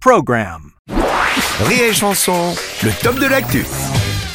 PROGRAM. 0.00 0.72
Rire 1.64 1.84
et 1.84 1.94
chanson, 1.94 2.54
le 2.82 2.90
top 3.02 3.18
de 3.18 3.26
l'actu. 3.26 3.64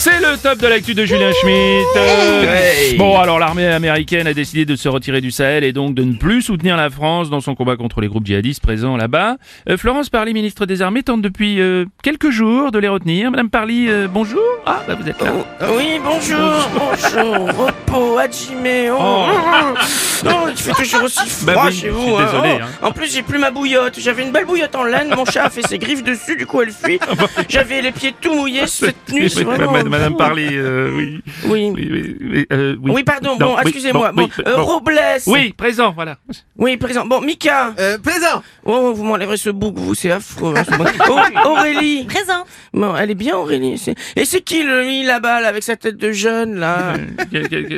C'est 0.04 0.20
le 0.20 0.38
top 0.38 0.58
de 0.60 0.68
l'actu 0.68 0.94
de 0.94 1.06
Julien 1.06 1.32
Schmitt. 1.32 2.98
Bon, 2.98 3.18
alors 3.18 3.40
l'armée 3.40 3.68
américaine 3.68 4.28
a 4.28 4.34
décidé 4.34 4.66
de 4.66 4.76
se 4.76 4.90
retirer 4.90 5.22
du 5.22 5.32
Sahel 5.32 5.64
et 5.64 5.72
donc 5.72 5.96
de 5.96 6.04
ne 6.04 6.16
plus 6.16 6.42
soutenir 6.42 6.76
la 6.76 6.90
France 6.90 7.30
dans 7.30 7.40
son 7.40 7.56
combat 7.56 7.78
contre 7.78 8.02
les 8.02 8.10
groupes 8.10 8.26
djihadistes 8.26 8.62
présents 8.62 8.98
là-bas. 8.98 9.38
Euh, 9.70 9.78
Florence 9.78 10.10
Parly, 10.10 10.34
ministre 10.34 10.66
des 10.66 10.82
Armées, 10.82 11.04
tente 11.04 11.22
depuis 11.22 11.62
euh, 11.62 11.86
quelques 12.04 12.32
jours 12.32 12.72
de 12.72 12.80
les 12.80 12.90
retenir. 12.90 13.32
Madame 13.32 13.50
Parly, 13.50 13.88
euh, 13.88 14.10
bonjour. 14.12 14.42
Ah, 14.66 14.82
bah 14.86 14.96
vous 15.00 15.08
êtes 15.08 15.22
là. 15.22 15.32
Oui, 15.78 16.02
bonjour, 16.04 16.70
bonjour, 16.78 17.48
repos, 17.66 18.18
Hajime, 18.18 18.92
oh, 18.92 18.98
Oh. 19.00 20.26
oh, 20.26 20.30
il 20.50 20.58
fait 20.58 20.74
toujours 20.74 21.04
aussi 21.04 21.30
froid 21.30 21.54
Bah 21.54 21.62
oui, 21.68 21.74
chez 21.74 21.88
je 21.88 21.92
vous. 21.94 22.02
suis 22.02 22.12
hein, 22.16 22.26
désolé, 22.26 22.58
oh. 22.60 22.64
hein. 22.64 22.88
En 22.88 22.92
plus, 22.92 23.14
j'ai 23.14 23.24
plus 23.24 23.40
ma 23.40 23.52
bouillotte, 23.52 23.98
j'avais 24.00 24.24
une 24.24 24.32
belle 24.32 24.46
bouillotte 24.46 24.76
en 24.76 24.84
laine, 24.84 25.14
mon 25.16 25.24
chat 25.24 25.46
a 25.46 25.50
fait 25.50 25.66
ses 25.66 25.78
griffes 25.80 26.04
dessus, 26.04 26.36
du 26.36 26.46
coup 26.46 26.62
elle 26.62 26.72
fuit. 26.72 27.00
J'avais 27.50 27.82
les 27.82 27.92
pieds 27.94 28.14
tout 28.20 28.34
mouillés 28.34 28.68
cette 28.68 29.10
nuit, 29.14 29.30
c'est 29.30 29.44
vraiment... 29.46 29.72
Madame 29.98 30.18
Parly, 30.18 30.48
euh, 30.52 30.92
oui. 30.96 31.22
Oui. 31.46 31.72
Oui, 31.74 31.90
oui, 31.92 32.16
oui, 32.22 32.46
euh, 32.52 32.76
oui. 32.82 32.92
Oui, 32.96 33.04
pardon, 33.04 33.38
Non, 33.40 33.48
bon, 33.48 33.54
oui, 33.56 33.62
excusez-moi. 33.64 34.12
Bon, 34.12 34.24
oui, 34.24 34.44
euh, 34.48 34.56
bon. 34.58 34.64
Robles. 34.64 35.00
Oui, 35.28 35.54
présent, 35.54 35.92
voilà. 35.94 36.18
Oui, 36.58 36.78
présent. 36.78 37.06
Bon, 37.06 37.22
Mika. 37.22 37.74
Euh, 37.80 37.98
plaisant. 37.98 38.44
Oh, 38.66 38.94
vous 38.94 39.04
m'enlèverez 39.04 39.38
ce 39.38 39.50
bouc, 39.50 39.76
vous, 39.78 39.96
c'est 39.96 40.12
affreux. 40.12 40.54
hein, 40.58 40.64
ce 40.70 40.76
bouc. 40.78 40.88
Oh, 41.10 41.50
Aurélie. 41.50 42.06
Présent. 42.06 42.44
Bon, 42.74 42.96
elle 42.96 43.12
est 43.12 43.16
bien, 43.16 43.36
Aurélie. 43.38 43.78
c'est- 43.78 43.96
Et 44.16 44.26
c'est 44.26 44.42
qui, 44.42 44.64
le, 44.64 44.84
lui, 44.84 45.04
là-bas, 45.04 45.42
là, 45.42 45.48
avec 45.50 45.64
sa 45.64 45.76
tête 45.76 45.98
de 45.98 46.12
jeune, 46.12 46.56
là 46.60 46.94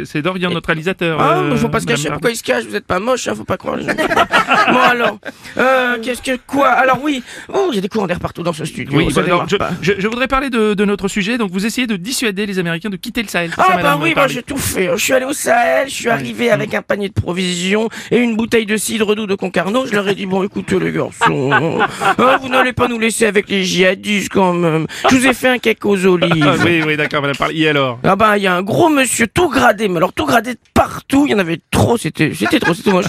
C'est 0.05 0.21
Dorian, 0.21 0.49
notre 0.51 0.67
réalisateur. 0.67 1.19
Ah, 1.19 1.37
euh, 1.39 1.49
mais 1.51 1.57
faut 1.57 1.69
pas 1.69 1.79
se 1.79 1.85
Madame 1.85 1.97
cacher. 1.97 2.09
Parly. 2.09 2.13
Pourquoi 2.19 2.31
il 2.31 2.35
se 2.37 2.43
cache 2.43 2.63
Vous 2.65 2.75
êtes 2.75 2.85
pas 2.87 2.99
moche, 2.99 3.27
hein, 3.27 3.35
faut 3.35 3.43
pas 3.43 3.57
croire. 3.57 3.77
bon 3.77 4.79
alors, 4.79 5.19
euh, 5.57 5.97
qu'est-ce 6.01 6.21
que 6.21 6.37
quoi 6.47 6.69
Alors 6.69 6.99
oui, 7.03 7.23
oh, 7.53 7.67
il 7.71 7.75
y 7.75 7.77
a 7.79 7.81
des 7.81 7.89
courants 7.89 8.07
d'air 8.07 8.19
partout 8.19 8.43
dans 8.43 8.53
ce 8.53 8.65
studio. 8.65 8.97
Oui, 8.97 9.11
ça 9.11 9.21
bah, 9.21 9.45
je, 9.47 9.55
pas. 9.57 9.71
je- 9.81 9.93
je 9.97 10.07
voudrais 10.07 10.27
parler 10.27 10.49
de, 10.49 10.73
de 10.73 10.85
notre 10.85 11.07
sujet. 11.07 11.37
Donc, 11.37 11.51
vous 11.51 11.65
essayez 11.65 11.87
de 11.87 11.94
dissuader 11.97 12.45
les 12.45 12.59
Américains 12.59 12.89
de 12.89 12.97
quitter 12.97 13.21
le 13.23 13.27
Sahel. 13.27 13.51
c'est 13.55 13.61
ça, 13.61 13.67
Ah 13.73 13.81
bah 13.81 13.99
oui, 14.01 14.13
moi 14.15 14.27
j'ai 14.27 14.43
tout 14.43 14.57
fait. 14.57 14.89
Je 14.95 15.03
suis 15.03 15.13
allé 15.13 15.25
au 15.25 15.33
Sahel, 15.33 15.87
je 15.89 15.93
suis 15.93 16.09
arrivé 16.09 16.51
avec 16.51 16.73
un 16.73 16.81
panier 16.81 17.09
de 17.09 17.13
provisions 17.13 17.89
et 18.11 18.17
une 18.17 18.35
bouteille 18.35 18.65
de 18.65 18.77
cidre 18.77 19.15
doux 19.15 19.27
de 19.27 19.35
Concarneau. 19.35 19.85
Je 19.85 19.93
leur 19.93 20.07
ai 20.07 20.15
dit 20.15 20.25
bon, 20.25 20.43
écoutez 20.43 20.79
les 20.79 20.91
garçons, 20.91 21.51
hein, 21.53 22.37
vous 22.41 22.49
n'allez 22.49 22.73
pas 22.73 22.87
nous 22.87 22.99
laisser 22.99 23.25
avec 23.25 23.49
les 23.49 23.63
djihadistes 23.63 24.29
quand 24.31 24.53
même. 24.53 24.87
Je 25.09 25.15
vous 25.15 25.27
ai 25.27 25.33
fait 25.33 25.47
un 25.49 25.57
cake 25.57 25.85
aux 25.85 26.05
olives. 26.05 26.45
Ah, 26.47 26.55
oui, 26.63 26.81
oui, 26.85 26.97
d'accord, 26.97 27.21
Madame 27.21 27.35
Parly. 27.37 27.63
Et 27.63 27.69
alors 27.69 27.99
Ah 28.03 28.15
bah 28.15 28.37
il 28.37 28.43
y 28.43 28.47
a 28.47 28.55
un 28.55 28.61
gros 28.61 28.89
monsieur 28.89 29.27
tout 29.27 29.49
gradé, 29.49 29.87
mais 29.87 29.97
alors 29.97 30.13
tout 30.13 30.25
gradé 30.25 30.53
de 30.53 30.59
partout, 30.73 31.25
il 31.27 31.31
y 31.31 31.35
en 31.35 31.39
avait 31.39 31.59
trop, 31.71 31.97
c'était 31.97 32.33
c'était 32.33 32.59
trop, 32.59 32.73
c'était 32.73 32.91
moche. 32.91 33.05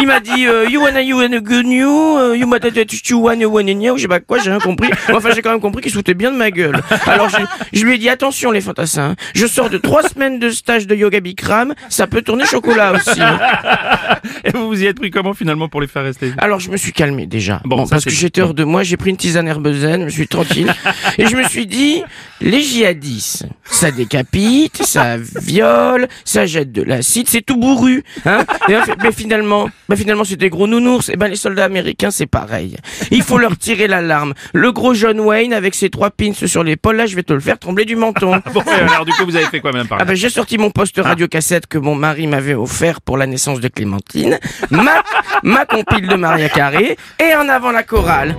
Il 0.00 0.06
m'a 0.06 0.20
dit 0.20 0.46
euh, 0.46 0.68
you 0.68 0.80
wanna 0.82 1.02
you 1.02 1.16
wanna 1.18 1.40
good 1.40 1.66
new, 1.66 2.18
euh, 2.18 2.36
you 2.36 2.46
wanna 2.48 2.68
you 3.08 3.18
wanna 3.20 3.46
wanna 3.48 3.74
new, 3.74 3.96
je 3.96 4.02
sais 4.02 4.08
pas 4.08 4.20
quoi, 4.20 4.38
j'ai 4.38 4.50
rien 4.50 4.58
compris. 4.58 4.88
Enfin 5.12 5.30
j'ai 5.34 5.42
quand 5.42 5.50
même 5.50 5.60
compris 5.60 5.82
qu'il 5.82 5.90
se 5.92 5.96
foutait 5.96 6.14
bien 6.14 6.32
de 6.32 6.36
ma 6.36 6.50
gueule. 6.50 6.80
Alors 7.06 7.28
je, 7.28 7.36
je 7.72 7.84
lui 7.84 7.94
ai 7.94 7.98
dit 7.98 8.08
attention 8.16 8.50
les 8.50 8.62
fantassins, 8.62 9.14
je 9.34 9.46
sors 9.46 9.68
de 9.68 9.76
trois 9.76 10.02
semaines 10.08 10.38
de 10.38 10.48
stage 10.48 10.86
de 10.86 10.94
yoga 10.94 11.20
Bikram, 11.20 11.74
ça 11.90 12.06
peut 12.06 12.22
tourner 12.22 12.46
chocolat 12.46 12.94
aussi. 12.94 13.20
Et 14.44 14.52
vous 14.52 14.68
vous 14.68 14.82
y 14.82 14.86
êtes 14.86 14.96
pris 14.96 15.10
comment 15.10 15.34
finalement 15.34 15.68
pour 15.68 15.82
les 15.82 15.86
faire 15.86 16.02
rester? 16.02 16.32
Alors 16.38 16.58
je 16.60 16.70
me 16.70 16.78
suis 16.78 16.92
calmé 16.92 17.26
déjà. 17.26 17.60
Bon, 17.66 17.86
parce 17.86 18.06
que 18.06 18.10
j'étais 18.10 18.40
hors 18.40 18.54
de 18.54 18.64
moi, 18.64 18.84
j'ai 18.84 18.96
pris 18.96 19.10
une 19.10 19.18
tisane 19.18 19.46
herbezène, 19.46 20.00
je 20.00 20.04
me 20.06 20.10
suis 20.10 20.28
tranquille. 20.28 20.72
et 21.18 21.26
je 21.26 21.36
me 21.36 21.42
suis 21.42 21.66
dit, 21.66 22.02
les 22.40 22.62
djihadistes, 22.62 23.46
ça 23.64 23.90
décapite, 23.90 24.82
ça 24.82 25.18
viole, 25.18 26.08
ça 26.24 26.46
jette 26.46 26.72
de 26.72 26.82
l'acide, 26.82 27.28
c'est 27.28 27.42
tout 27.42 27.58
bourru. 27.58 28.02
Hein 28.24 28.46
et 28.70 28.76
mais 29.02 29.12
finalement, 29.12 29.68
bah 29.90 29.96
finalement 29.96 30.24
c'est 30.24 30.36
des 30.36 30.48
gros 30.48 30.66
nounours. 30.66 31.10
Et 31.10 31.16
ben 31.16 31.28
les 31.28 31.36
soldats 31.36 31.66
américains 31.66 32.10
c'est 32.10 32.26
pareil. 32.26 32.76
Il 33.10 33.22
faut 33.22 33.36
leur 33.36 33.58
tirer 33.58 33.88
l'alarme. 33.88 34.32
Le 34.54 34.72
gros 34.72 34.94
John 34.94 35.20
Wayne 35.20 35.52
avec 35.52 35.74
ses 35.74 35.90
trois 35.90 36.10
pins 36.10 36.32
sur 36.32 36.64
l'épaule, 36.64 36.96
là 36.96 37.04
je 37.04 37.14
vais 37.14 37.22
te 37.22 37.34
le 37.34 37.40
faire 37.40 37.58
trembler 37.58 37.84
du 37.84 37.96
menton. 38.06 38.40
Bon, 38.52 38.62
et 38.62 38.80
alors 38.92 39.04
du 39.04 39.12
coup, 39.12 39.24
vous 39.24 39.36
avez 39.36 39.46
fait 39.46 39.60
quoi, 39.60 39.72
Madame 39.72 39.88
Parly 39.88 40.02
Ah 40.02 40.06
ben 40.06 40.16
j'ai 40.16 40.30
sorti 40.30 40.56
mon 40.58 40.70
poste 40.70 41.00
radio 41.02 41.28
cassette 41.28 41.66
que 41.66 41.78
mon 41.78 41.94
mari 41.94 42.26
m'avait 42.26 42.54
offert 42.54 43.00
pour 43.00 43.16
la 43.16 43.26
naissance 43.26 43.60
de 43.60 43.68
Clémentine, 43.68 44.38
ma, 44.70 45.02
ma 45.42 45.66
compile 45.66 46.08
de 46.08 46.14
Maria 46.16 46.48
Carré 46.48 46.96
et 47.20 47.34
en 47.34 47.48
avant 47.48 47.72
la 47.72 47.82
chorale. 47.82 48.34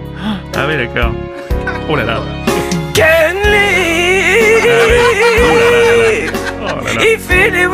Ah 0.56 0.66
oui, 0.68 0.78
d'accord. 0.78 1.12
Oh 1.90 1.96
là 1.96 2.04
là. 2.04 2.22
Kenley, 2.94 4.58
il 7.00 7.20
fait 7.20 7.52
les 7.52 7.68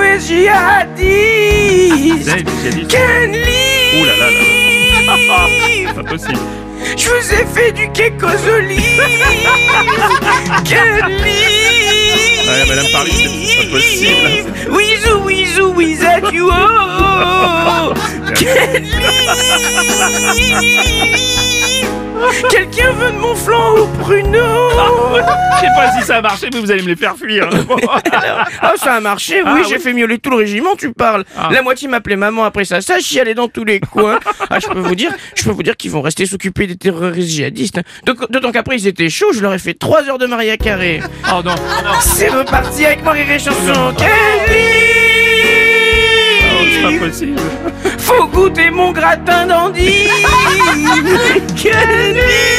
dit, 0.98 2.24
j'ai 2.26 2.70
dit. 2.72 2.88
Kenley, 2.88 4.02
Oh 4.02 4.06
là 4.06 4.16
là 4.18 5.94
pas 5.94 6.03
possible. 6.03 6.40
je 6.98 7.09
vous 7.09 7.34
ai 7.34 7.46
fait 7.46 7.72
du 7.72 7.90
cake 7.92 8.22
aux 8.22 8.50
olives. 8.50 9.03
Kenley. 10.66 11.53
Ouais, 12.63 12.69
Madame 12.69 12.91
Parly, 12.91 13.12
c'est 13.12 13.57
pas 13.57 13.66
possible. 13.72 14.72
Wizou, 14.72 15.74
wizard, 15.75 16.34
you 16.34 16.50
oh. 16.50 17.94
Kelly 18.35 18.90
Quelqu'un 22.50 22.91
veut 22.94 23.11
de 23.11 23.17
mon 23.17 23.35
flanc 23.35 23.75
au 23.78 23.85
pruneau 24.01 24.69
Je 24.72 25.59
sais 25.61 25.67
pas 25.75 25.91
si 26.00 26.06
ça 26.06 26.17
a 26.17 26.22
marché, 26.22 26.47
mais 26.53 26.59
vous 26.59 26.72
allez 26.72 26.81
me 26.81 26.88
les 26.89 26.95
faire 26.95 27.16
fuir. 27.16 27.50
Ah, 28.61 28.73
ça 28.78 28.94
a 28.94 29.00
marché, 29.00 29.41
oui, 29.44 29.61
Ah, 29.63 29.67
j'ai 29.67 29.79
fait 29.79 29.94
miauler 29.94 30.17
tout 30.19 30.29
le 30.29 30.38
régiment, 30.38 30.75
tu 30.75 30.91
parles. 30.94 31.23
Ah. 31.38 31.50
La 31.51 31.61
moitié 31.61 31.88
m'appelait 31.88 32.16
maman 32.16 32.44
après 32.45 32.66
ça, 32.66 32.81
ça 32.81 33.00
chialait 33.00 33.34
dans 33.34 33.47
tous 33.47 33.63
les 33.66 33.79
coins. 33.79 34.19
Ah, 34.50 34.59
je 34.59 34.67
peux 34.67 34.79
vous 34.79 34.95
dire, 34.95 35.11
je 35.35 35.44
peux 35.44 35.51
vous 35.51 35.63
dire 35.63 35.75
qu'ils 35.75 35.91
vont 35.91 36.01
rester 36.01 36.25
s'occuper 36.25 36.67
des 36.67 36.75
terroristes 36.75 37.29
djihadistes. 37.29 37.79
D'autant 38.06 38.51
qu'après 38.51 38.75
ils 38.78 38.88
étaient 38.88 39.09
chauds, 39.09 39.34
je 39.34 39.41
leur 39.41 39.53
ai 39.53 39.59
fait 39.59 39.73
3 39.73 40.09
heures 40.09 40.17
de 40.17 40.25
Maria 40.28 40.57
Carré. 40.57 41.01
Oh 41.34 41.41
non. 41.44 41.55
C'est 42.01 42.29
reparti 42.29 42.85
avec 42.85 43.03
mon 43.03 43.11
rire 43.11 43.29
et 43.31 43.40
chanson. 43.40 43.94
Oh, 46.55 46.63
c'est 46.72 46.81
pas 47.00 47.05
possible. 47.05 47.40
Faut 47.97 48.28
goûter 48.28 48.69
mon 48.69 48.91
gratin 48.91 49.47
d'Andy 49.47 50.07
Kelly 51.58 52.54